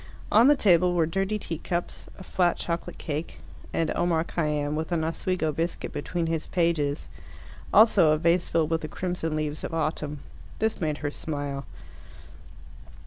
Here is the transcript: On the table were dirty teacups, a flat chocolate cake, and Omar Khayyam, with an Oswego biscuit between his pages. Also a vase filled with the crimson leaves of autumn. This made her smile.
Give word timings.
On 0.31 0.47
the 0.47 0.55
table 0.55 0.95
were 0.95 1.05
dirty 1.05 1.37
teacups, 1.37 2.07
a 2.17 2.23
flat 2.23 2.57
chocolate 2.57 2.97
cake, 2.97 3.37
and 3.71 3.91
Omar 3.95 4.23
Khayyam, 4.23 4.73
with 4.75 4.91
an 4.91 5.03
Oswego 5.03 5.51
biscuit 5.51 5.93
between 5.93 6.25
his 6.25 6.47
pages. 6.47 7.07
Also 7.71 8.09
a 8.11 8.17
vase 8.17 8.49
filled 8.49 8.71
with 8.71 8.81
the 8.81 8.87
crimson 8.87 9.35
leaves 9.35 9.63
of 9.63 9.75
autumn. 9.75 10.21
This 10.57 10.81
made 10.81 10.97
her 11.05 11.11
smile. 11.11 11.65